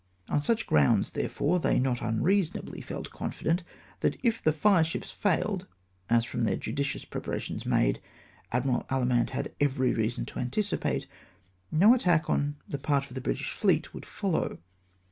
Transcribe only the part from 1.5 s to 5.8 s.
they not unreasonably felt con fident that, if the fireships failed,